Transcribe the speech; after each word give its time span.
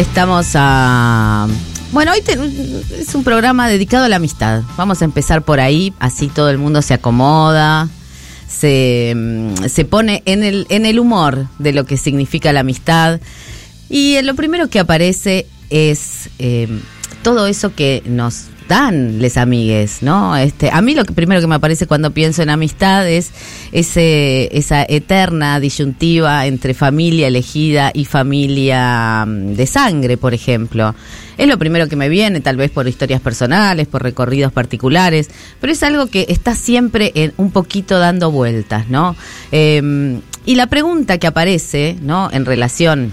Estamos 0.00 0.52
a... 0.54 1.46
Bueno, 1.92 2.12
hoy 2.12 2.22
es 2.98 3.14
un 3.14 3.22
programa 3.22 3.68
dedicado 3.68 4.06
a 4.06 4.08
la 4.08 4.16
amistad. 4.16 4.62
Vamos 4.78 5.02
a 5.02 5.04
empezar 5.04 5.42
por 5.42 5.60
ahí, 5.60 5.92
así 5.98 6.28
todo 6.28 6.48
el 6.48 6.56
mundo 6.56 6.80
se 6.80 6.94
acomoda, 6.94 7.86
se, 8.48 9.12
mm, 9.14 9.66
se 9.68 9.84
pone 9.84 10.22
en 10.24 10.42
el, 10.42 10.66
en 10.70 10.86
el 10.86 10.98
humor 10.98 11.48
de 11.58 11.74
lo 11.74 11.84
que 11.84 11.98
significa 11.98 12.50
la 12.54 12.60
amistad. 12.60 13.20
Y 13.90 14.18
lo 14.22 14.34
primero 14.34 14.70
que 14.70 14.80
aparece 14.80 15.46
es 15.68 16.30
eh, 16.38 16.80
todo 17.22 17.46
eso 17.46 17.74
que 17.74 18.02
nos 18.06 18.46
dan 18.70 19.18
les 19.18 19.36
amigues, 19.36 20.00
¿no? 20.00 20.36
Este, 20.36 20.70
a 20.70 20.80
mí 20.80 20.94
lo 20.94 21.04
que 21.04 21.12
primero 21.12 21.40
que 21.40 21.48
me 21.48 21.56
aparece 21.56 21.88
cuando 21.88 22.12
pienso 22.12 22.40
en 22.42 22.50
amistad 22.50 23.08
es 23.08 23.32
ese, 23.72 24.48
esa 24.56 24.84
eterna 24.88 25.58
disyuntiva 25.58 26.46
entre 26.46 26.72
familia 26.72 27.26
elegida 27.26 27.90
y 27.92 28.04
familia 28.04 29.24
mm, 29.26 29.54
de 29.54 29.66
sangre, 29.66 30.16
por 30.16 30.34
ejemplo. 30.34 30.94
Es 31.36 31.48
lo 31.48 31.58
primero 31.58 31.88
que 31.88 31.96
me 31.96 32.08
viene, 32.08 32.40
tal 32.40 32.56
vez 32.56 32.70
por 32.70 32.86
historias 32.86 33.20
personales, 33.20 33.88
por 33.88 34.04
recorridos 34.04 34.52
particulares, 34.52 35.30
pero 35.60 35.72
es 35.72 35.82
algo 35.82 36.06
que 36.06 36.26
está 36.28 36.54
siempre 36.54 37.10
en, 37.16 37.32
un 37.38 37.50
poquito 37.50 37.98
dando 37.98 38.30
vueltas, 38.30 38.88
¿no? 38.88 39.16
Em, 39.50 40.20
y 40.46 40.54
la 40.54 40.68
pregunta 40.68 41.18
que 41.18 41.26
aparece, 41.26 41.96
¿no? 42.02 42.30
En 42.30 42.44
relación 42.44 43.12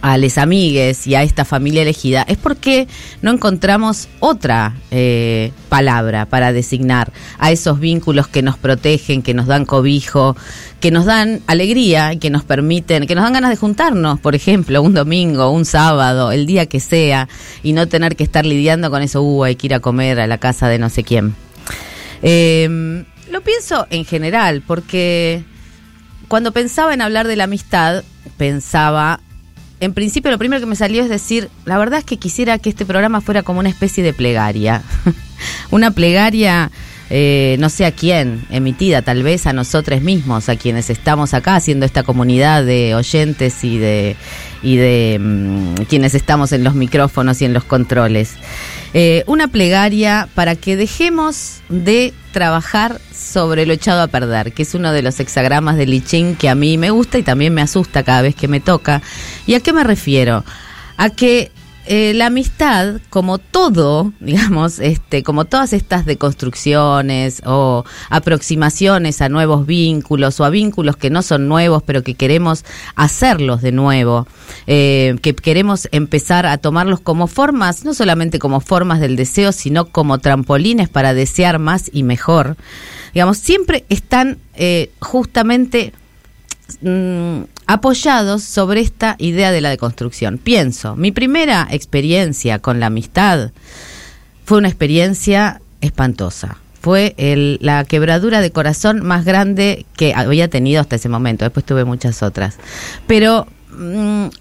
a 0.00 0.16
les 0.16 0.38
amigues 0.38 1.06
y 1.06 1.14
a 1.14 1.22
esta 1.22 1.44
familia 1.44 1.82
elegida 1.82 2.22
es 2.28 2.38
porque 2.38 2.88
no 3.22 3.30
encontramos 3.30 4.08
otra 4.20 4.74
eh, 4.90 5.52
palabra 5.68 6.26
para 6.26 6.52
designar 6.52 7.12
a 7.38 7.50
esos 7.50 7.80
vínculos 7.80 8.28
que 8.28 8.42
nos 8.42 8.56
protegen, 8.56 9.22
que 9.22 9.34
nos 9.34 9.46
dan 9.46 9.64
cobijo, 9.64 10.36
que 10.80 10.90
nos 10.90 11.04
dan 11.04 11.42
alegría, 11.46 12.16
que 12.18 12.30
nos 12.30 12.44
permiten, 12.44 13.06
que 13.06 13.14
nos 13.14 13.24
dan 13.24 13.32
ganas 13.32 13.50
de 13.50 13.56
juntarnos, 13.56 14.20
por 14.20 14.34
ejemplo, 14.34 14.80
un 14.82 14.94
domingo, 14.94 15.50
un 15.50 15.64
sábado, 15.64 16.32
el 16.32 16.46
día 16.46 16.66
que 16.66 16.80
sea, 16.80 17.28
y 17.62 17.72
no 17.72 17.88
tener 17.88 18.16
que 18.16 18.24
estar 18.24 18.46
lidiando 18.46 18.90
con 18.90 19.02
eso, 19.02 19.22
uh, 19.22 19.44
hay 19.44 19.56
que 19.56 19.66
ir 19.66 19.74
a 19.74 19.80
comer 19.80 20.20
a 20.20 20.26
la 20.26 20.38
casa 20.38 20.68
de 20.68 20.78
no 20.78 20.88
sé 20.88 21.02
quién. 21.02 21.34
Em, 22.22 23.04
lo 23.30 23.40
pienso 23.42 23.86
en 23.90 24.04
general, 24.04 24.62
porque 24.66 25.44
cuando 26.28 26.52
pensaba 26.52 26.94
en 26.94 27.02
hablar 27.02 27.26
de 27.26 27.36
la 27.36 27.44
amistad, 27.44 28.04
pensaba 28.36 29.20
en 29.80 29.94
principio 29.94 30.30
lo 30.30 30.38
primero 30.38 30.60
que 30.60 30.66
me 30.66 30.76
salió 30.76 31.02
es 31.02 31.08
decir, 31.08 31.48
la 31.64 31.78
verdad 31.78 32.00
es 32.00 32.04
que 32.04 32.16
quisiera 32.16 32.58
que 32.58 32.70
este 32.70 32.84
programa 32.84 33.20
fuera 33.20 33.42
como 33.42 33.60
una 33.60 33.68
especie 33.68 34.02
de 34.02 34.12
plegaria. 34.12 34.82
una 35.70 35.92
plegaria, 35.92 36.70
eh, 37.10 37.56
no 37.60 37.70
sé 37.70 37.86
a 37.86 37.92
quién, 37.92 38.44
emitida 38.50 39.02
tal 39.02 39.22
vez 39.22 39.46
a 39.46 39.52
nosotros 39.52 40.00
mismos, 40.02 40.48
a 40.48 40.56
quienes 40.56 40.90
estamos 40.90 41.32
acá 41.32 41.54
haciendo 41.54 41.86
esta 41.86 42.02
comunidad 42.02 42.64
de 42.64 42.94
oyentes 42.94 43.62
y 43.62 43.78
de, 43.78 44.16
y 44.62 44.76
de 44.76 45.18
mm, 45.20 45.74
quienes 45.88 46.14
estamos 46.14 46.52
en 46.52 46.64
los 46.64 46.74
micrófonos 46.74 47.40
y 47.40 47.44
en 47.44 47.54
los 47.54 47.64
controles. 47.64 48.34
Eh, 48.94 49.22
una 49.26 49.48
plegaria 49.48 50.28
para 50.34 50.56
que 50.56 50.76
dejemos 50.76 51.60
de 51.68 52.12
trabajar 52.38 53.00
sobre 53.12 53.66
lo 53.66 53.72
echado 53.72 54.00
a 54.00 54.06
perder, 54.06 54.52
que 54.52 54.62
es 54.62 54.72
uno 54.76 54.92
de 54.92 55.02
los 55.02 55.18
hexagramas 55.18 55.76
de 55.76 55.86
Lichín 55.86 56.36
que 56.36 56.48
a 56.48 56.54
mí 56.54 56.78
me 56.78 56.90
gusta 56.90 57.18
y 57.18 57.24
también 57.24 57.52
me 57.52 57.62
asusta 57.62 58.04
cada 58.04 58.22
vez 58.22 58.36
que 58.36 58.46
me 58.46 58.60
toca. 58.60 59.02
¿Y 59.44 59.54
a 59.54 59.60
qué 59.60 59.72
me 59.72 59.82
refiero? 59.82 60.44
A 60.96 61.10
que 61.10 61.50
eh, 61.90 62.12
la 62.14 62.26
amistad, 62.26 63.00
como 63.08 63.38
todo, 63.38 64.12
digamos, 64.20 64.78
este, 64.78 65.22
como 65.22 65.46
todas 65.46 65.72
estas 65.72 66.04
deconstrucciones 66.04 67.42
o 67.46 67.84
aproximaciones 68.10 69.22
a 69.22 69.30
nuevos 69.30 69.66
vínculos 69.66 70.38
o 70.38 70.44
a 70.44 70.50
vínculos 70.50 70.96
que 70.96 71.08
no 71.08 71.22
son 71.22 71.48
nuevos, 71.48 71.82
pero 71.82 72.02
que 72.02 72.14
queremos 72.14 72.66
hacerlos 72.94 73.62
de 73.62 73.72
nuevo, 73.72 74.28
eh, 74.66 75.16
que 75.22 75.34
queremos 75.34 75.88
empezar 75.90 76.44
a 76.44 76.58
tomarlos 76.58 77.00
como 77.00 77.26
formas, 77.26 77.84
no 77.84 77.94
solamente 77.94 78.38
como 78.38 78.60
formas 78.60 79.00
del 79.00 79.16
deseo, 79.16 79.52
sino 79.52 79.86
como 79.86 80.18
trampolines 80.18 80.90
para 80.90 81.14
desear 81.14 81.58
más 81.58 81.90
y 81.92 82.02
mejor, 82.02 82.56
digamos, 83.14 83.38
siempre 83.38 83.86
están 83.88 84.36
eh, 84.54 84.90
justamente 85.00 85.94
Mm, 86.82 87.44
apoyados 87.68 88.42
sobre 88.42 88.80
esta 88.80 89.14
idea 89.18 89.52
de 89.52 89.60
la 89.60 89.68
deconstrucción. 89.68 90.38
Pienso, 90.38 90.96
mi 90.96 91.12
primera 91.12 91.68
experiencia 91.70 92.58
con 92.58 92.80
la 92.80 92.86
amistad 92.86 93.50
fue 94.44 94.58
una 94.58 94.68
experiencia 94.68 95.60
espantosa. 95.82 96.56
Fue 96.80 97.14
la 97.60 97.84
quebradura 97.84 98.40
de 98.40 98.50
corazón 98.50 99.04
más 99.04 99.24
grande 99.24 99.84
que 99.96 100.14
había 100.14 100.48
tenido 100.48 100.80
hasta 100.80 100.96
ese 100.96 101.10
momento. 101.10 101.44
Después 101.44 101.66
tuve 101.66 101.84
muchas 101.84 102.22
otras. 102.22 102.56
Pero 103.06 103.46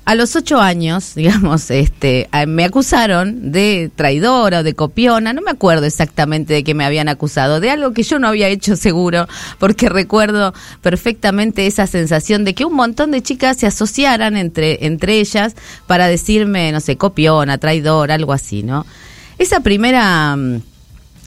a 0.05 0.15
los 0.15 0.35
ocho 0.35 0.59
años, 0.59 1.13
digamos, 1.15 1.69
este, 1.71 2.29
me 2.47 2.65
acusaron 2.65 3.51
de 3.51 3.91
traidora 3.95 4.59
o 4.59 4.63
de 4.63 4.73
copiona, 4.73 5.33
no 5.33 5.41
me 5.41 5.51
acuerdo 5.51 5.85
exactamente 5.85 6.53
de 6.53 6.63
qué 6.63 6.73
me 6.73 6.85
habían 6.85 7.09
acusado, 7.09 7.59
de 7.59 7.71
algo 7.71 7.93
que 7.93 8.03
yo 8.03 8.19
no 8.19 8.27
había 8.27 8.47
hecho 8.47 8.75
seguro, 8.75 9.27
porque 9.59 9.89
recuerdo 9.89 10.53
perfectamente 10.81 11.67
esa 11.67 11.87
sensación 11.87 12.45
de 12.45 12.53
que 12.53 12.65
un 12.65 12.73
montón 12.73 13.11
de 13.11 13.21
chicas 13.21 13.57
se 13.57 13.67
asociaran 13.67 14.37
entre, 14.37 14.85
entre 14.85 15.19
ellas 15.19 15.55
para 15.85 16.07
decirme, 16.07 16.71
no 16.71 16.79
sé, 16.79 16.97
copiona, 16.97 17.57
traidora, 17.57 18.15
algo 18.15 18.33
así, 18.33 18.63
¿no? 18.63 18.85
Esa 19.37 19.59
primera 19.59 20.35
mm, 20.35 20.61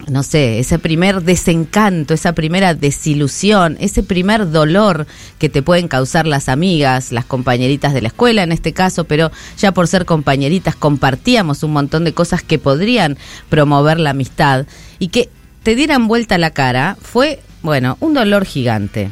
no 0.09 0.23
sé, 0.23 0.59
ese 0.59 0.79
primer 0.79 1.23
desencanto, 1.23 2.15
esa 2.15 2.33
primera 2.33 2.75
desilusión, 2.75 3.77
ese 3.81 4.03
primer 4.03 4.51
dolor 4.51 5.07
que 5.39 5.49
te 5.49 5.63
pueden 5.63 5.89
causar 5.89 6.27
las 6.27 6.49
amigas, 6.49 7.13
las 7.13 7.25
compañeritas 7.25 7.93
de 7.93 8.03
la 8.03 8.09
escuela 8.09 8.43
en 8.43 8.53
este 8.53 8.73
caso, 8.73 9.05
pero 9.05 9.31
ya 9.59 9.73
por 9.73 9.89
ser 9.89 10.05
compañeritas 10.05 10.77
compartíamos 10.77 11.63
un 11.63 11.73
montón 11.73 12.05
de 12.05 12.15
cosas 12.15 12.43
que 12.43 12.59
podrían 12.59 13.19
promover 13.49 14.01
la 14.01 14.11
amistad 14.11 14.67
y 14.99 15.09
que 15.09 15.29
te 15.63 15.75
dieran 15.75 16.09
vuelta 16.09 16.39
la 16.39 16.51
cara, 16.51 16.97
fue, 17.01 17.41
bueno, 17.63 17.97
un 18.01 18.15
dolor 18.15 18.45
gigante. 18.45 19.11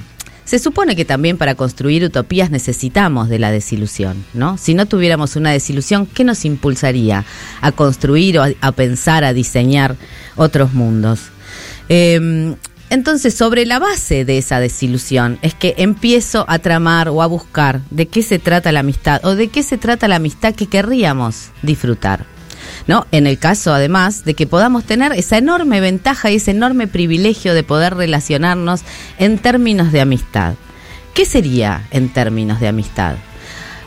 Se 0.48 0.58
supone 0.58 0.96
que 0.96 1.04
también 1.04 1.36
para 1.36 1.56
construir 1.56 2.02
utopías 2.02 2.50
necesitamos 2.50 3.28
de 3.28 3.38
la 3.38 3.50
desilusión, 3.50 4.24
¿no? 4.32 4.56
Si 4.56 4.72
no 4.72 4.86
tuviéramos 4.86 5.36
una 5.36 5.50
desilusión, 5.50 6.06
¿qué 6.06 6.24
nos 6.24 6.46
impulsaría 6.46 7.26
a 7.60 7.72
construir 7.72 8.38
o 8.38 8.46
a, 8.62 8.72
pensar, 8.72 9.24
a 9.24 9.34
diseñar 9.34 9.96
otros 10.36 10.72
mundos? 10.72 11.24
Em, 11.90 12.56
entonces, 12.88 13.34
sobre 13.34 13.66
la 13.66 13.78
base 13.78 14.24
de 14.24 14.38
esa 14.38 14.58
desilusión 14.58 15.38
es 15.42 15.52
que 15.52 15.74
empiezo 15.76 16.46
a 16.48 16.60
tramar 16.60 17.10
o 17.10 17.20
a 17.20 17.26
buscar 17.26 17.82
de 17.90 18.08
qué 18.08 18.22
se 18.22 18.38
trata 18.38 18.72
la 18.72 18.80
amistad 18.80 19.22
o 19.26 19.34
de 19.34 19.48
qué 19.48 19.62
se 19.62 19.76
trata 19.76 20.08
la 20.08 20.16
amistad 20.16 20.54
que 20.54 20.66
querríamos 20.66 21.50
disfrutar. 21.60 22.37
¿No? 22.88 23.06
En 23.12 23.28
el 23.28 23.38
caso, 23.38 23.72
además, 23.72 24.24
de 24.24 24.34
que 24.34 24.48
podamos 24.48 24.82
tener 24.82 25.12
esa 25.12 25.38
enorme 25.38 25.80
ventaja 25.80 26.30
y 26.30 26.36
ese 26.36 26.50
enorme 26.50 26.88
privilegio 26.88 27.54
de 27.54 27.62
poder 27.62 27.94
relacionarnos 27.94 28.80
en 29.18 29.38
términos 29.38 29.92
de 29.92 30.00
amistad. 30.00 30.54
¿Qué 31.14 31.24
sería 31.24 31.86
en 31.90 32.08
términos 32.08 32.58
de 32.58 32.68
amistad? 32.68 33.16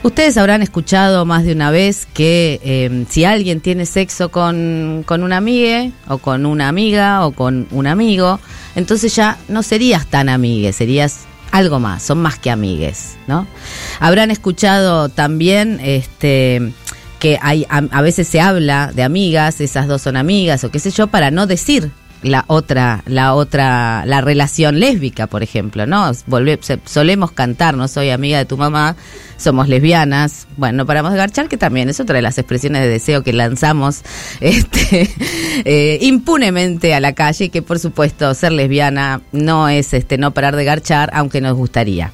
Ustedes 0.04 0.38
habrán 0.38 0.62
escuchado 0.62 1.26
más 1.26 1.44
de 1.44 1.54
una 1.54 1.70
vez 1.70 2.08
que 2.14 2.60
em, 2.64 3.06
si 3.08 3.24
alguien 3.24 3.60
tiene 3.60 3.86
sexo 3.86 4.30
con, 4.30 5.04
con 5.06 5.24
una 5.24 5.38
amiga 5.38 5.90
o 6.08 6.18
con 6.18 6.46
una 6.46 6.68
amiga 6.68 7.26
o 7.26 7.32
con 7.32 7.68
un 7.72 7.88
amigo, 7.88 8.40
entonces 8.76 9.16
ya 9.16 9.38
no 9.48 9.62
serías 9.62 10.08
tan 10.08 10.30
amigue, 10.30 10.74
serías 10.74 11.22
algo 11.52 11.80
más, 11.80 12.02
son 12.02 12.20
más 12.22 12.40
que 12.40 12.50
amigues, 12.50 13.18
¿no? 13.28 13.46
Habrán 14.00 14.32
escuchado 14.32 15.10
también 15.10 15.80
este 15.84 16.72
que 17.22 17.38
hay 17.40 17.68
a, 17.70 18.02
veces 18.02 18.28
se 18.28 18.42
habla 18.42 18.92
de 18.96 19.04
amigas, 19.04 19.62
esas 19.62 19.88
dos 19.88 20.02
son 20.02 20.18
amigas 20.18 20.64
o 20.64 20.72
qué 20.72 20.80
sé 20.80 20.90
yo, 20.90 21.06
para 21.06 21.30
no 21.30 21.46
decir 21.46 21.92
la 22.24 22.46
otra, 22.48 23.04
la 23.06 23.36
otra, 23.36 24.04
la 24.08 24.22
relación 24.22 24.80
lésbica, 24.80 25.28
por 25.28 25.44
ejemplo, 25.44 25.86
¿no? 25.86 26.12
solemos 26.86 27.32
cantar, 27.32 27.78
no 27.78 27.88
soy 27.88 28.10
amiga 28.10 28.40
de 28.40 28.46
tu 28.46 28.58
mamá, 28.58 28.96
somos 29.38 29.70
lesbianas, 29.70 30.48
bueno, 30.58 30.78
no 30.78 30.86
paramos 30.88 31.12
de 31.12 31.20
garchar, 31.20 31.48
que 31.48 31.58
también 31.58 31.90
es 31.90 32.00
otra 32.00 32.16
de 32.16 32.24
las 32.24 32.40
expresiones 32.40 32.82
de 32.82 32.88
deseo 32.88 33.22
que 33.22 33.34
lanzamos 33.34 34.02
este, 34.42 35.08
eh, 35.64 36.00
impunemente 36.02 36.96
a 36.96 37.00
la 37.00 37.14
calle, 37.14 37.50
que 37.50 37.62
por 37.62 37.78
supuesto 37.78 38.34
ser 38.34 38.52
lesbiana 38.52 39.22
no 39.32 39.70
es 39.70 39.94
este 39.94 40.18
no 40.18 40.32
parar 40.32 40.56
de 40.56 40.66
garchar, 40.66 41.12
aunque 41.14 41.40
nos 41.40 41.56
gustaría. 41.56 42.12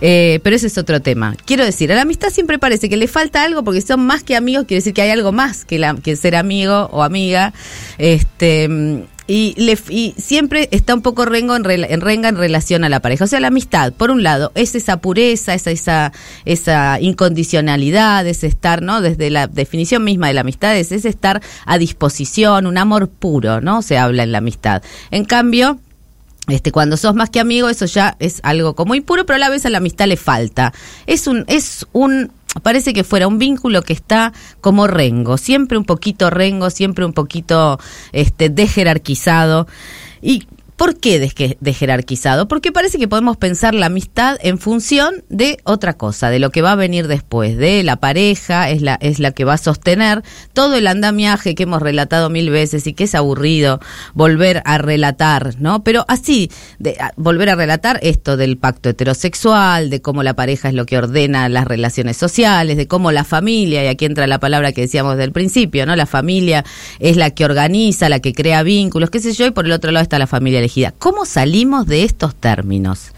Eh, 0.00 0.40
pero 0.42 0.56
ese 0.56 0.66
es 0.66 0.78
otro 0.78 1.00
tema. 1.00 1.36
Quiero 1.44 1.64
decir, 1.64 1.92
a 1.92 1.94
la 1.94 2.02
amistad 2.02 2.30
siempre 2.30 2.58
parece 2.58 2.88
que 2.88 2.96
le 2.96 3.08
falta 3.08 3.42
algo 3.42 3.64
porque 3.64 3.80
son 3.80 4.04
más 4.04 4.22
que 4.22 4.36
amigos, 4.36 4.66
quiere 4.66 4.80
decir 4.80 4.94
que 4.94 5.02
hay 5.02 5.10
algo 5.10 5.32
más 5.32 5.64
que, 5.64 5.78
la, 5.78 5.94
que 5.94 6.16
ser 6.16 6.36
amigo 6.36 6.88
o 6.92 7.02
amiga. 7.02 7.52
Este. 7.98 9.04
Y, 9.26 9.54
le, 9.56 9.78
y, 9.88 10.14
siempre 10.18 10.68
está 10.70 10.94
un 10.94 11.00
poco 11.00 11.24
rengo 11.24 11.56
en, 11.56 11.64
en, 11.64 12.00
renga 12.02 12.28
en 12.28 12.36
relación 12.36 12.84
a 12.84 12.90
la 12.90 13.00
pareja. 13.00 13.24
O 13.24 13.26
sea, 13.26 13.40
la 13.40 13.46
amistad, 13.46 13.94
por 13.94 14.10
un 14.10 14.22
lado, 14.22 14.52
es 14.54 14.74
esa 14.74 14.98
pureza, 14.98 15.54
esa, 15.54 15.70
esa, 15.70 16.12
esa 16.44 17.00
incondicionalidad, 17.00 18.26
es 18.26 18.44
estar, 18.44 18.82
¿no? 18.82 19.00
Desde 19.00 19.30
la 19.30 19.46
definición 19.46 20.04
misma 20.04 20.28
de 20.28 20.34
la 20.34 20.42
amistad, 20.42 20.76
es, 20.76 20.92
es 20.92 21.06
estar 21.06 21.40
a 21.64 21.78
disposición, 21.78 22.66
un 22.66 22.76
amor 22.76 23.08
puro, 23.08 23.62
¿no? 23.62 23.80
Se 23.80 23.96
habla 23.96 24.24
en 24.24 24.32
la 24.32 24.38
amistad. 24.38 24.82
En 25.10 25.24
cambio, 25.24 25.78
este, 26.48 26.72
cuando 26.72 26.96
sos 26.96 27.14
más 27.14 27.30
que 27.30 27.40
amigo, 27.40 27.68
eso 27.68 27.86
ya 27.86 28.16
es 28.18 28.40
algo 28.42 28.74
como 28.74 28.94
impuro, 28.94 29.24
pero 29.24 29.36
a 29.36 29.38
la 29.38 29.48
vez 29.48 29.64
a 29.64 29.70
la 29.70 29.78
amistad 29.78 30.06
le 30.06 30.16
falta. 30.16 30.72
Es 31.06 31.26
un, 31.26 31.44
es 31.48 31.86
un, 31.92 32.32
parece 32.62 32.92
que 32.92 33.04
fuera 33.04 33.26
un 33.26 33.38
vínculo 33.38 33.82
que 33.82 33.94
está 33.94 34.32
como 34.60 34.86
rengo, 34.86 35.38
siempre 35.38 35.78
un 35.78 35.84
poquito 35.84 36.30
rengo, 36.30 36.70
siempre 36.70 37.04
un 37.04 37.14
poquito 37.14 37.78
este, 38.12 38.50
dejerarquizado. 38.50 39.66
Y 40.20 40.46
¿Por 40.76 40.98
qué 40.98 41.20
de, 41.20 41.72
jerarquizado? 41.72 42.48
Porque 42.48 42.72
parece 42.72 42.98
que 42.98 43.06
podemos 43.06 43.36
pensar 43.36 43.74
la 43.74 43.86
amistad 43.86 44.36
en 44.42 44.58
función 44.58 45.22
de 45.28 45.58
otra 45.62 45.96
cosa, 45.96 46.30
de 46.30 46.40
lo 46.40 46.50
que 46.50 46.62
va 46.62 46.72
a 46.72 46.76
venir 46.76 47.06
después, 47.06 47.56
de 47.56 47.84
la 47.84 47.96
pareja, 47.96 48.68
es 48.70 48.82
la, 48.82 48.94
es 48.96 49.20
la 49.20 49.30
que 49.30 49.44
va 49.44 49.54
a 49.54 49.58
sostener 49.58 50.24
todo 50.52 50.74
el 50.74 50.88
andamiaje 50.88 51.54
que 51.54 51.62
hemos 51.62 51.80
relatado 51.80 52.28
mil 52.28 52.50
veces 52.50 52.88
y 52.88 52.92
que 52.92 53.04
es 53.04 53.14
aburrido 53.14 53.78
volver 54.14 54.62
a 54.64 54.78
relatar, 54.78 55.54
¿no? 55.60 55.84
Pero 55.84 56.04
así, 56.08 56.50
de, 56.80 56.96
volver 57.16 57.50
a 57.50 57.54
relatar 57.54 58.00
esto 58.02 58.36
del 58.36 58.56
pacto 58.56 58.88
heterosexual, 58.88 59.90
de 59.90 60.02
cómo 60.02 60.24
la 60.24 60.34
pareja 60.34 60.68
es 60.68 60.74
lo 60.74 60.86
que 60.86 60.98
ordena 60.98 61.48
las 61.48 61.66
relaciones 61.66 62.16
sociales, 62.16 62.76
de 62.76 62.88
cómo 62.88 63.12
la 63.12 63.22
familia, 63.22 63.84
y 63.84 63.86
aquí 63.86 64.06
entra 64.06 64.26
la 64.26 64.40
palabra 64.40 64.72
que 64.72 64.80
decíamos 64.80 65.18
del 65.18 65.30
principio, 65.30 65.86
¿no? 65.86 65.94
La 65.94 66.06
familia 66.06 66.64
es 66.98 67.16
la 67.16 67.30
que 67.30 67.44
organiza, 67.44 68.08
la 68.08 68.18
que 68.18 68.32
crea 68.32 68.64
vínculos, 68.64 69.10
qué 69.10 69.20
sé 69.20 69.34
yo, 69.34 69.46
y 69.46 69.52
por 69.52 69.66
el 69.66 69.72
otro 69.72 69.92
lado 69.92 70.02
está 70.02 70.18
la 70.18 70.26
familia 70.26 70.63
¿Cómo 70.98 71.26
salimos 71.26 71.86
de 71.86 72.04
estos 72.04 72.34
términos? 72.34 73.12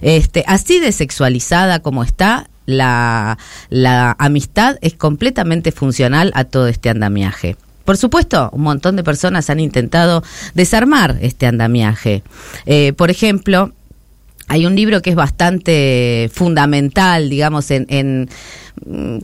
Este, 0.00 0.44
así 0.46 0.80
de 0.80 0.92
sexualizada 0.92 1.80
como 1.80 2.02
está, 2.02 2.48
la, 2.66 3.38
la 3.70 4.16
amistad 4.18 4.76
es 4.80 4.94
completamente 4.94 5.72
funcional 5.72 6.32
a 6.34 6.44
todo 6.44 6.68
este 6.68 6.90
andamiaje. 6.90 7.56
Por 7.84 7.96
supuesto, 7.96 8.50
un 8.52 8.62
montón 8.62 8.96
de 8.96 9.04
personas 9.04 9.48
han 9.48 9.60
intentado 9.60 10.24
desarmar 10.54 11.16
este 11.20 11.46
andamiaje. 11.46 12.24
Eh, 12.66 12.92
por 12.94 13.10
ejemplo, 13.10 13.72
hay 14.48 14.66
un 14.66 14.74
libro 14.74 15.02
que 15.02 15.10
es 15.10 15.16
bastante 15.16 16.28
fundamental, 16.34 17.30
digamos, 17.30 17.70
en 17.70 18.28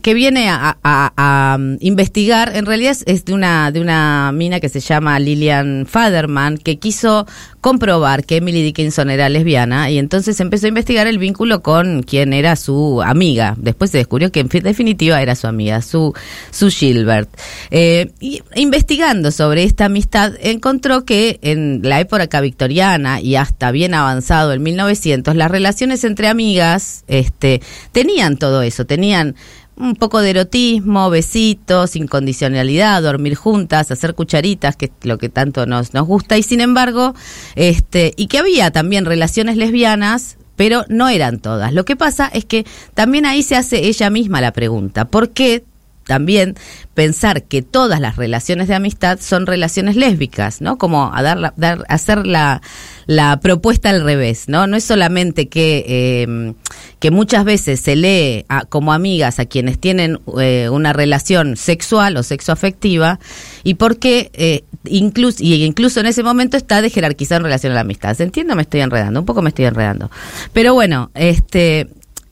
que 0.01 0.13
viene 0.13 0.47
a, 0.49 1.57
investigar, 1.79 2.55
en 2.55 2.65
realidad 2.65 2.97
es 3.05 3.25
de 3.25 3.33
una, 3.33 3.71
de 3.71 3.81
una 3.81 4.31
mina 4.33 4.59
que 4.59 4.69
se 4.69 4.79
llama 4.79 5.19
Lillian 5.19 5.85
Faderman, 5.87 6.57
que 6.57 6.79
quiso 6.79 7.27
comprobar 7.61 8.25
que 8.25 8.37
Emily 8.37 8.61
Dickinson 8.61 9.09
era 9.09 9.29
lesbiana 9.29 9.89
y 9.89 9.97
entonces 9.97 10.39
empezó 10.41 10.65
a 10.65 10.69
investigar 10.69 11.07
el 11.07 11.17
vínculo 11.17 11.61
con 11.61 12.03
quien 12.03 12.33
era 12.33 12.55
su 12.55 13.01
amiga. 13.01 13.55
Después 13.57 13.91
se 13.91 13.99
descubrió 13.99 14.31
que 14.31 14.41
en 14.41 14.49
definitiva 14.49 15.21
era 15.21 15.35
su 15.35 15.47
amiga, 15.47 15.81
su, 15.81 16.13
su 16.51 16.69
Gilbert. 16.69 17.29
Eh, 17.71 18.11
y 18.19 18.41
investigando 18.55 19.31
sobre 19.31 19.63
esta 19.63 19.85
amistad, 19.85 20.33
encontró 20.41 21.05
que 21.05 21.39
en 21.41 21.81
la 21.83 22.01
época 22.01 22.41
victoriana 22.41 23.21
y 23.21 23.35
hasta 23.35 23.71
bien 23.71 23.93
avanzado 23.93 24.51
en 24.53 24.61
1900, 24.61 25.35
las 25.35 25.49
relaciones 25.49 26.03
entre 26.03 26.27
amigas 26.27 27.05
este, 27.07 27.61
tenían 27.91 28.37
todo 28.37 28.61
eso, 28.61 28.85
tenían 28.85 29.35
un 29.75 29.95
poco 29.95 30.21
de 30.21 30.31
erotismo, 30.31 31.09
besitos, 31.09 31.95
incondicionalidad, 31.95 33.01
dormir 33.01 33.35
juntas, 33.35 33.91
hacer 33.91 34.13
cucharitas, 34.13 34.75
que 34.75 34.85
es 34.85 34.91
lo 35.03 35.17
que 35.17 35.29
tanto 35.29 35.65
nos, 35.65 35.93
nos 35.93 36.07
gusta, 36.07 36.37
y 36.37 36.43
sin 36.43 36.61
embargo, 36.61 37.13
este, 37.55 38.13
y 38.15 38.27
que 38.27 38.39
había 38.39 38.71
también 38.71 39.05
relaciones 39.05 39.57
lesbianas, 39.57 40.37
pero 40.55 40.85
no 40.89 41.09
eran 41.09 41.39
todas. 41.39 41.73
Lo 41.73 41.85
que 41.85 41.95
pasa 41.95 42.27
es 42.27 42.45
que 42.45 42.65
también 42.93 43.25
ahí 43.25 43.41
se 43.41 43.55
hace 43.55 43.87
ella 43.87 44.09
misma 44.09 44.41
la 44.41 44.53
pregunta, 44.53 45.05
¿por 45.05 45.31
qué 45.31 45.63
también 46.05 46.55
pensar 46.93 47.43
que 47.43 47.61
todas 47.61 47.99
las 47.99 48.15
relaciones 48.15 48.67
de 48.67 48.75
amistad 48.75 49.19
son 49.19 49.45
relaciones 49.45 49.95
lésbicas, 49.95 50.61
¿no? 50.61 50.77
Como 50.77 51.13
a 51.13 51.21
dar, 51.21 51.53
dar 51.55 51.83
hacer 51.87 52.27
la, 52.27 52.61
la 53.05 53.39
propuesta 53.39 53.89
al 53.89 54.03
revés, 54.03 54.47
¿no? 54.47 54.67
No 54.67 54.77
es 54.77 54.83
solamente 54.83 55.49
que, 55.49 55.85
eh, 55.87 56.53
que 56.99 57.11
muchas 57.11 57.45
veces 57.45 57.79
se 57.79 57.95
lee 57.95 58.45
como 58.69 58.93
amigas 58.93 59.39
a 59.39 59.45
quienes 59.45 59.79
tienen 59.79 60.19
eh, 60.39 60.69
una 60.69 60.93
relación 60.93 61.57
sexual 61.57 62.17
o 62.17 62.23
sexoafectiva 62.23 63.19
y 63.63 63.75
porque 63.75 64.29
eh, 64.33 64.63
incluso, 64.85 65.43
y 65.43 65.63
incluso 65.63 65.99
en 65.99 66.07
ese 66.07 66.23
momento 66.23 66.57
está 66.57 66.81
de 66.81 66.89
jerarquizar 66.89 67.37
en 67.37 67.45
relación 67.45 67.71
a 67.71 67.75
la 67.75 67.81
amistad. 67.81 68.15
¿Se 68.15 68.23
entiende? 68.23 68.55
Me 68.55 68.63
estoy 68.63 68.81
enredando, 68.81 69.19
un 69.19 69.25
poco 69.25 69.41
me 69.41 69.49
estoy 69.49 69.65
enredando. 69.65 70.11
Pero 70.53 70.73
bueno, 70.73 71.11
este, 71.13 71.89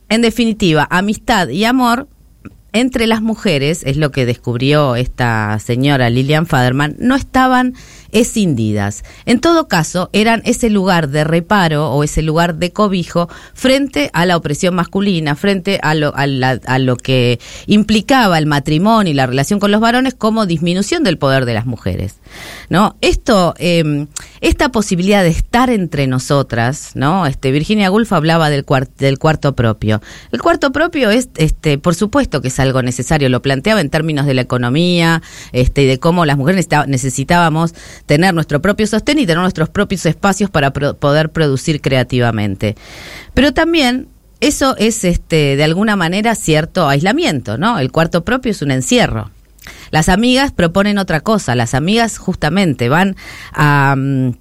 en 0.09 0.21
definitiva, 0.21 0.87
amistad 0.89 1.49
y 1.49 1.65
amor 1.65 2.07
entre 2.73 3.07
las 3.07 3.21
mujeres, 3.21 3.83
es 3.85 3.97
lo 3.97 4.11
que 4.11 4.25
descubrió 4.25 4.95
esta 4.95 5.59
señora 5.59 6.09
Lilian 6.09 6.47
Faderman, 6.47 6.95
no 6.99 7.15
estaban 7.15 7.73
escindidas. 8.11 9.03
En 9.25 9.39
todo 9.39 9.67
caso, 9.67 10.09
eran 10.13 10.41
ese 10.45 10.69
lugar 10.69 11.09
de 11.09 11.23
reparo 11.23 11.91
o 11.91 12.03
ese 12.03 12.21
lugar 12.21 12.55
de 12.55 12.71
cobijo 12.71 13.29
frente 13.53 14.09
a 14.13 14.25
la 14.25 14.37
opresión 14.37 14.75
masculina, 14.75 15.35
frente 15.35 15.79
a 15.81 15.95
lo, 15.95 16.13
a, 16.15 16.27
lo 16.79 16.95
que 16.97 17.39
implicaba 17.67 18.37
el 18.37 18.45
matrimonio 18.45 19.11
y 19.11 19.15
la 19.15 19.27
relación 19.27 19.59
con 19.59 19.71
los 19.71 19.81
varones 19.81 20.13
como 20.13 20.45
disminución 20.45 21.03
del 21.03 21.17
poder 21.17 21.45
de 21.45 21.53
las 21.53 21.65
mujeres. 21.65 22.15
¿No? 22.69 22.95
Esto, 23.01 23.53
eh, 23.57 24.07
esta 24.41 24.69
posibilidad 24.69 25.23
de 25.23 25.29
estar 25.29 25.69
entre 25.69 26.07
nosotras, 26.07 26.91
¿no? 26.95 27.27
Este, 27.27 27.51
Virginia 27.51 27.91
Woolf 27.91 28.11
hablaba 28.11 28.49
del, 28.49 28.65
del 28.97 29.19
cuarto 29.19 29.55
propio. 29.55 30.01
El 30.31 30.41
cuarto 30.41 30.71
propio 30.71 31.11
es, 31.11 31.29
este, 31.35 31.77
por 31.77 31.93
supuesto 31.93 32.41
que 32.41 32.47
es 32.47 32.59
algo 32.59 32.81
necesario, 32.81 33.29
lo 33.29 33.43
planteaba 33.43 33.81
en 33.81 33.91
términos 33.91 34.25
de 34.25 34.33
la 34.33 34.41
economía, 34.41 35.21
este, 35.51 35.83
y 35.83 35.85
de 35.85 35.99
cómo 35.99 36.25
las 36.25 36.37
mujeres 36.37 36.67
necesitábamos 36.87 37.75
tener 38.07 38.33
nuestro 38.33 38.61
propio 38.61 38.87
sostén 38.87 39.19
y 39.19 39.27
tener 39.27 39.41
nuestros 39.41 39.69
propios 39.69 40.05
espacios 40.07 40.49
para 40.49 40.73
poder 40.73 41.29
producir 41.29 41.79
creativamente. 41.79 42.75
Pero 43.35 43.53
también 43.53 44.07
eso 44.39 44.75
es, 44.77 45.03
este, 45.03 45.55
de 45.55 45.63
alguna 45.63 45.95
manera, 45.95 46.33
cierto 46.33 46.89
aislamiento, 46.89 47.59
¿no? 47.59 47.77
El 47.77 47.91
cuarto 47.91 48.25
propio 48.25 48.51
es 48.51 48.63
un 48.63 48.71
encierro. 48.71 49.29
Las 49.91 50.09
amigas 50.09 50.51
proponen 50.51 50.97
otra 50.97 51.21
cosa, 51.21 51.55
las 51.55 51.73
amigas 51.73 52.17
justamente 52.17 52.89
van 52.89 53.15
a... 53.53 53.95
Mm, 53.97 54.31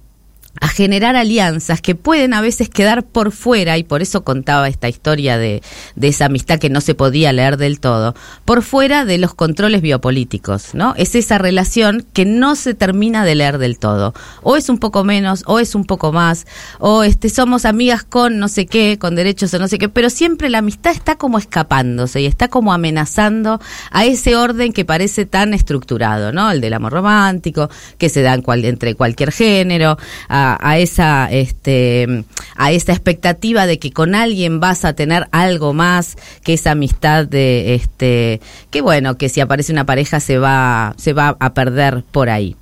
a 0.61 0.67
generar 0.67 1.15
alianzas 1.15 1.81
que 1.81 1.95
pueden 1.95 2.33
a 2.33 2.41
veces 2.41 2.69
quedar 2.69 3.03
por 3.03 3.31
fuera, 3.31 3.77
y 3.77 3.83
por 3.83 4.01
eso 4.01 4.23
contaba 4.23 4.67
esta 4.67 4.87
historia 4.87 5.37
de, 5.37 5.61
de, 5.95 6.07
esa 6.07 6.25
amistad 6.25 6.59
que 6.59 6.69
no 6.69 6.81
se 6.81 6.93
podía 6.95 7.33
leer 7.33 7.57
del 7.57 7.79
todo, 7.79 8.15
por 8.45 8.61
fuera 8.61 9.03
de 9.03 9.17
los 9.17 9.33
controles 9.33 9.81
biopolíticos, 9.81 10.75
¿no? 10.75 10.93
Es 10.97 11.15
esa 11.15 11.39
relación 11.39 12.05
que 12.13 12.25
no 12.25 12.55
se 12.55 12.75
termina 12.75 13.25
de 13.25 13.35
leer 13.35 13.57
del 13.57 13.79
todo. 13.79 14.13
O 14.43 14.55
es 14.55 14.69
un 14.69 14.77
poco 14.77 15.03
menos, 15.03 15.43
o 15.47 15.57
es 15.57 15.73
un 15.73 15.83
poco 15.83 16.11
más, 16.11 16.45
o 16.79 17.03
este, 17.03 17.29
somos 17.29 17.65
amigas 17.65 18.03
con 18.03 18.37
no 18.37 18.47
sé 18.47 18.67
qué, 18.67 18.99
con 18.99 19.15
derechos 19.15 19.51
o 19.55 19.59
no 19.59 19.67
sé 19.67 19.79
qué, 19.79 19.89
pero 19.89 20.11
siempre 20.11 20.49
la 20.51 20.59
amistad 20.59 20.93
está 20.93 21.15
como 21.15 21.39
escapándose 21.39 22.21
y 22.21 22.27
está 22.27 22.49
como 22.49 22.71
amenazando 22.71 23.59
a 23.89 24.05
ese 24.05 24.35
orden 24.35 24.73
que 24.73 24.85
parece 24.85 25.25
tan 25.25 25.55
estructurado, 25.55 26.31
¿no? 26.31 26.51
El 26.51 26.61
del 26.61 26.73
amor 26.73 26.93
romántico, 26.93 27.69
que 27.97 28.09
se 28.09 28.21
da 28.21 28.35
entre 28.35 28.93
cualquier 28.93 29.31
género, 29.31 29.97
a, 30.29 30.50
esa 30.77 31.29
este 31.31 32.23
a 32.55 32.71
esa 32.71 32.91
expectativa 32.91 33.65
de 33.65 33.79
que 33.79 33.91
con 33.91 34.15
alguien 34.15 34.59
vas 34.59 34.85
a 34.85 34.93
tener 34.93 35.27
algo 35.31 35.73
más 35.73 36.17
que 36.43 36.53
esa 36.53 36.71
amistad 36.71 37.25
de 37.25 37.75
este 37.75 38.41
que 38.69 38.81
bueno 38.81 39.17
que 39.17 39.29
si 39.29 39.41
aparece 39.41 39.71
una 39.71 39.85
pareja 39.85 40.19
se 40.19 40.37
va 40.37 40.93
se 40.97 41.13
va 41.13 41.35
a 41.39 41.53
perder 41.53 42.03
por 42.11 42.29
ahí 42.29 42.55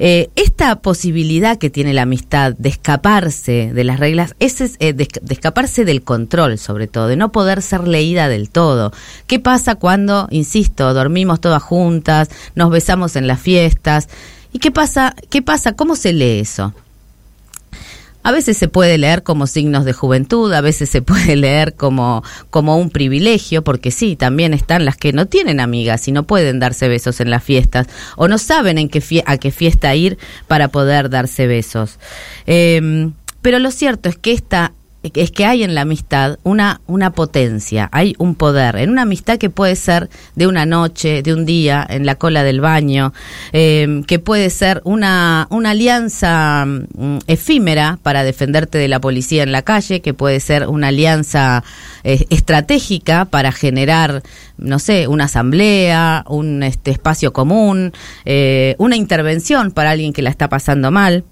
eh, 0.00 0.30
esta 0.36 0.76
posibilidad 0.76 1.58
que 1.58 1.70
tiene 1.70 1.92
la 1.92 2.02
amistad 2.02 2.54
de 2.56 2.68
escaparse 2.68 3.72
de 3.72 3.84
las 3.84 3.98
reglas, 3.98 4.36
es, 4.38 4.60
eh, 4.60 4.92
de, 4.92 5.08
escaparse 5.28 5.84
del 5.84 6.02
control, 6.02 6.58
sobre 6.58 6.86
todo, 6.86 7.08
de 7.08 7.16
no 7.16 7.32
poder 7.32 7.62
ser 7.62 7.88
leída 7.88 8.28
del 8.28 8.48
todo. 8.48 8.92
¿Qué 9.26 9.40
pasa 9.40 9.74
cuando, 9.74 10.28
insisto, 10.30 10.94
dormimos 10.94 11.40
todas 11.40 11.62
juntas, 11.62 12.28
nos 12.54 12.70
besamos 12.70 13.16
en 13.16 13.26
las 13.26 13.40
fiestas? 13.40 14.08
¿Y 14.52 14.60
qué 14.60 14.70
pasa? 14.70 15.14
¿Qué 15.30 15.42
pasa? 15.42 15.72
¿Cómo 15.72 15.96
se 15.96 16.12
lee 16.12 16.40
eso? 16.40 16.72
A 18.28 18.30
veces 18.30 18.58
se 18.58 18.68
puede 18.68 18.98
leer 18.98 19.22
como 19.22 19.46
signos 19.46 19.86
de 19.86 19.94
juventud, 19.94 20.52
a 20.52 20.60
veces 20.60 20.90
se 20.90 21.00
puede 21.10 21.34
leer 21.34 21.72
como, 21.72 22.22
como 22.50 22.76
un 22.76 22.90
privilegio, 22.90 23.64
porque 23.64 23.90
sí, 23.90 24.16
también 24.16 24.52
están 24.52 24.84
las 24.84 24.98
que 24.98 25.14
no 25.14 25.24
tienen 25.24 25.60
amigas 25.60 26.06
y 26.08 26.12
no 26.12 26.24
pueden 26.24 26.60
darse 26.60 26.88
besos 26.88 27.22
en 27.22 27.30
las 27.30 27.42
fiestas, 27.42 27.86
o 28.16 28.28
no 28.28 28.36
saben 28.36 28.76
en 28.76 28.90
qué 28.90 29.02
a 29.24 29.38
qué 29.38 29.50
fiesta 29.50 29.94
ir 29.94 30.18
para 30.46 30.68
poder 30.68 31.08
darse 31.08 31.46
besos. 31.46 31.98
Em, 32.44 33.14
pero 33.40 33.60
lo 33.60 33.70
cierto 33.70 34.10
es 34.10 34.18
que 34.18 34.32
esta 34.32 34.74
es 35.02 35.30
que 35.30 35.44
hay 35.44 35.62
en 35.62 35.74
la 35.74 35.82
amistad 35.82 36.38
una, 36.42 36.80
una 36.86 37.12
potencia, 37.12 37.88
hay 37.92 38.14
un 38.18 38.34
poder, 38.34 38.76
en 38.76 38.90
una 38.90 39.02
amistad 39.02 39.38
que 39.38 39.48
puede 39.48 39.76
ser 39.76 40.10
de 40.34 40.46
una 40.46 40.66
noche, 40.66 41.22
de 41.22 41.32
un 41.32 41.46
día, 41.46 41.86
en 41.88 42.04
la 42.04 42.16
cola 42.16 42.42
del 42.42 42.60
baño, 42.60 43.12
em, 43.52 44.02
que 44.02 44.18
puede 44.18 44.50
ser 44.50 44.80
una, 44.84 45.46
una 45.50 45.70
alianza 45.70 46.64
mm, 46.66 47.18
efímera 47.26 47.98
para 48.02 48.24
defenderte 48.24 48.78
de 48.78 48.88
la 48.88 49.00
policía 49.00 49.44
en 49.44 49.52
la 49.52 49.62
calle, 49.62 50.00
que 50.00 50.14
puede 50.14 50.40
ser 50.40 50.66
una 50.66 50.88
alianza 50.88 51.62
eh, 52.02 52.26
estratégica 52.30 53.24
para 53.24 53.52
generar, 53.52 54.22
no 54.56 54.78
sé, 54.78 55.06
una 55.06 55.24
asamblea, 55.24 56.24
un 56.28 56.62
este, 56.62 56.90
espacio 56.90 57.32
común, 57.32 57.92
eh, 58.24 58.74
una 58.78 58.96
intervención 58.96 59.70
para 59.70 59.90
alguien 59.90 60.12
que 60.12 60.22
la 60.22 60.30
está 60.30 60.48
pasando 60.48 60.90
mal. 60.90 61.24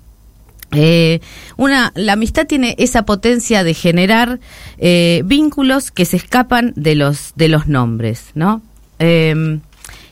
Eh, 0.72 1.20
una, 1.56 1.92
la 1.94 2.14
amistad 2.14 2.46
tiene 2.46 2.74
esa 2.78 3.04
potencia 3.04 3.64
de 3.64 3.74
generar 3.74 4.40
eh, 4.78 5.22
vínculos 5.24 5.90
que 5.90 6.04
se 6.04 6.16
escapan 6.16 6.72
de 6.76 6.94
los, 6.94 7.32
de 7.36 7.48
los 7.48 7.68
nombres, 7.68 8.30
¿no? 8.34 8.62
Em, 8.98 9.60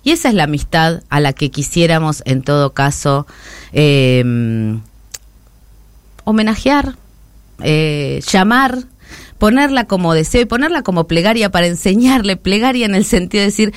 y 0.03 0.11
esa 0.11 0.29
es 0.29 0.35
la 0.35 0.45
amistad 0.45 1.03
a 1.09 1.21
la 1.21 1.33
que 1.33 1.51
quisiéramos, 1.51 2.23
en 2.27 2.43
todo 2.43 2.73
caso, 2.73 3.27
em, 3.73 4.81
homenajear, 6.25 6.97
eh, 7.63 8.21
llamar, 8.31 8.85
ponerla 9.39 9.85
como 9.87 10.15
deseo 10.15 10.43
y 10.43 10.47
ponerla 10.47 10.83
como 10.83 11.07
plegaria 11.07 11.51
para 11.51 11.67
enseñarle, 11.67 12.37
plegaria 12.37 12.87
en 12.87 12.95
el 12.95 13.05
sentido 13.05 13.41
de 13.43 13.47
decir, 13.47 13.75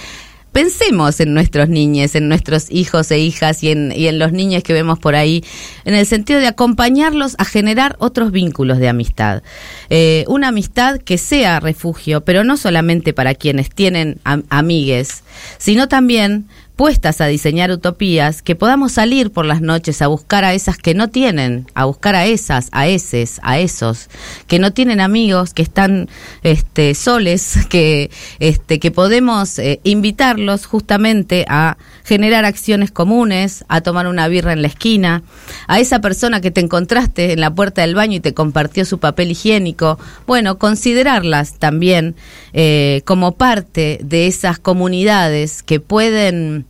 pensemos 0.58 1.20
en 1.20 1.36
nuestros 1.36 1.70
niños, 1.70 2.16
en 2.16 2.30
nuestros 2.30 2.72
hijos 2.72 3.12
e 3.12 3.20
hijas 3.20 3.62
y 3.62 3.70
en, 3.70 4.18
los 4.18 4.32
niños 4.32 4.64
que 4.64 4.74
vemos 4.74 4.98
por 4.98 5.14
ahí, 5.14 5.44
en 5.86 5.94
el 5.94 6.08
sentido 6.08 6.40
de 6.40 6.48
acompañarlos 6.48 7.36
a 7.38 7.46
generar 7.46 7.96
otros 8.00 8.32
vínculos 8.32 8.80
de 8.80 8.90
amistad. 8.90 9.44
Eh, 9.92 10.26
una 10.28 10.48
amistad 10.48 10.98
que 10.98 11.20
sea 11.20 11.60
refugio, 11.60 12.22
pero 12.22 12.44
no 12.44 12.58
solamente 12.58 13.14
para 13.14 13.36
quienes 13.36 13.70
tienen 13.70 14.20
amigues, 14.50 15.22
sino 15.60 15.88
también 15.88 16.48
puestas 16.78 17.22
a 17.22 17.26
diseñar 17.26 17.72
utopías, 17.72 18.44
que 18.44 18.56
podamos 18.56 18.94
salir 18.94 19.32
por 19.32 19.46
las 19.46 19.62
noches 19.62 20.02
a 20.04 20.08
buscar 20.08 20.46
a 20.46 20.54
esas 20.54 20.78
que 20.78 20.94
no 20.94 21.10
tienen, 21.10 21.66
a 21.74 21.86
buscar 21.86 22.16
a 22.16 22.28
esas, 22.28 22.70
a 22.72 22.88
eses, 22.88 23.40
a 23.42 23.58
esos, 23.58 24.10
que 24.46 24.60
no 24.60 24.72
tienen 24.72 25.02
amigos, 25.02 25.56
que 25.56 25.64
están 25.64 26.08
este, 26.44 26.94
soles, 26.94 27.58
que, 27.70 28.12
este, 28.40 28.80
que 28.80 28.92
podemos 28.92 29.58
eh, 29.58 29.82
invitarlos 29.84 30.68
justamente 30.68 31.46
a 31.50 31.78
generar 32.06 32.46
acciones 32.46 32.92
comunes, 32.92 33.66
a 33.68 33.82
tomar 33.82 34.08
una 34.08 34.28
birra 34.28 34.54
en 34.54 34.62
la 34.62 34.68
esquina, 34.68 35.24
a 35.66 35.80
esa 35.80 36.00
persona 36.00 36.42
que 36.42 36.52
te 36.52 36.62
encontraste 36.62 37.34
en 37.34 37.42
la 37.42 37.54
puerta 37.54 37.82
del 37.82 37.96
baño 37.96 38.18
y 38.18 38.20
te 38.20 38.36
compartió 38.36 38.86
su 38.86 39.00
papel 39.00 39.32
higiénico, 39.32 39.98
bueno, 40.28 40.60
considerarlas 40.60 41.58
también 41.58 42.16
eh, 42.54 43.02
como 43.06 43.32
parte 43.32 44.00
de 44.04 44.28
esas 44.28 44.60
comunidades 44.60 45.64
que 45.64 45.80
pueden 45.80 46.67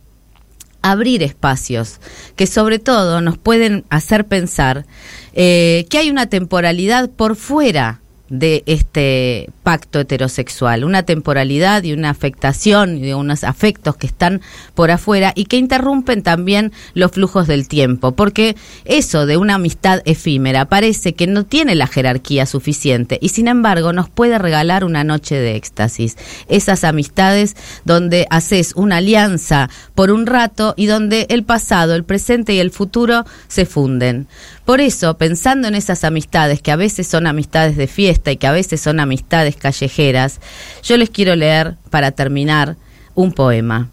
abrir 0.82 1.22
espacios 1.22 2.00
que 2.36 2.46
sobre 2.46 2.78
todo 2.78 3.20
nos 3.20 3.38
pueden 3.38 3.84
hacer 3.90 4.26
pensar 4.26 4.86
eh, 5.34 5.86
que 5.90 5.98
hay 5.98 6.10
una 6.10 6.26
temporalidad 6.26 7.10
por 7.10 7.36
fuera 7.36 8.00
de 8.28 8.62
este 8.66 9.50
pacto 9.62 10.00
heterosexual, 10.00 10.84
una 10.84 11.02
temporalidad 11.02 11.82
y 11.82 11.92
una 11.92 12.10
afectación 12.10 13.02
y 13.04 13.12
unos 13.12 13.44
afectos 13.44 13.96
que 13.96 14.06
están 14.06 14.40
por 14.74 14.90
afuera 14.90 15.32
y 15.34 15.46
que 15.46 15.56
interrumpen 15.56 16.22
también 16.22 16.72
los 16.94 17.12
flujos 17.12 17.46
del 17.46 17.68
tiempo, 17.68 18.12
porque 18.12 18.56
eso 18.84 19.26
de 19.26 19.36
una 19.36 19.54
amistad 19.54 20.02
efímera 20.04 20.66
parece 20.66 21.14
que 21.14 21.26
no 21.26 21.44
tiene 21.44 21.74
la 21.74 21.86
jerarquía 21.86 22.46
suficiente 22.46 23.18
y 23.20 23.30
sin 23.30 23.48
embargo 23.48 23.92
nos 23.92 24.08
puede 24.08 24.38
regalar 24.38 24.84
una 24.84 25.04
noche 25.04 25.36
de 25.36 25.56
éxtasis. 25.56 26.16
Esas 26.48 26.84
amistades 26.84 27.56
donde 27.84 28.26
haces 28.30 28.72
una 28.76 28.98
alianza 28.98 29.70
por 29.94 30.10
un 30.10 30.26
rato 30.26 30.74
y 30.76 30.86
donde 30.86 31.26
el 31.30 31.44
pasado, 31.44 31.94
el 31.94 32.04
presente 32.04 32.54
y 32.54 32.58
el 32.58 32.70
futuro 32.70 33.24
se 33.48 33.66
funden. 33.66 34.28
Por 34.68 34.82
eso, 34.82 35.16
pensando 35.16 35.66
en 35.66 35.74
esas 35.74 36.04
amistades 36.04 36.60
que 36.60 36.70
a 36.70 36.76
veces 36.76 37.06
son 37.06 37.26
amistades 37.26 37.78
de 37.78 37.86
fiesta 37.86 38.32
y 38.32 38.36
que 38.36 38.46
a 38.46 38.52
veces 38.52 38.82
son 38.82 39.00
amistades 39.00 39.56
callejeras, 39.56 40.40
yo 40.82 40.98
les 40.98 41.08
quiero 41.08 41.34
leer, 41.36 41.76
para 41.88 42.10
terminar, 42.10 42.76
un 43.14 43.32
poema. 43.32 43.88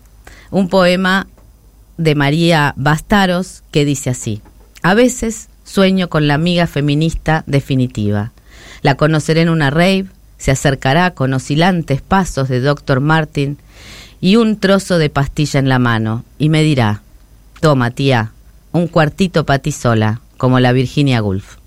Un 0.52 0.68
poema 0.68 1.28
de 1.96 2.14
María 2.16 2.74
Bastaros 2.76 3.64
que 3.72 3.86
dice 3.86 4.10
así. 4.10 4.42
A 4.82 4.96
veces 4.96 5.48
sueño 5.64 6.10
con 6.10 6.28
la 6.28 6.34
amiga 6.34 6.68
feminista 6.68 7.46
definitiva. 7.48 8.34
La 8.82 8.96
conoceré 8.96 9.44
en 9.44 9.50
una 9.50 9.70
rave, 9.70 10.08
se 10.38 10.52
acercará 10.52 11.12
con 11.12 11.34
oscilantes 11.34 12.02
pasos 12.02 12.50
de 12.50 12.60
Dr. 12.60 13.00
Martin 13.00 13.58
y 14.20 14.36
un 14.36 14.60
trozo 14.60 14.98
de 14.98 15.10
pastilla 15.10 15.58
en 15.62 15.70
la 15.70 15.80
mano 15.80 16.26
y 16.38 16.50
me 16.50 16.64
dirá, 16.64 17.02
toma 17.62 17.92
tía, 17.92 18.34
un 18.74 18.90
cuartito 18.90 19.46
para 19.46 19.60
ti 19.60 19.72
sola, 19.72 20.20
como 20.46 20.60
la 20.60 20.74
Virginia 20.74 21.24
Woolf. 21.24 21.58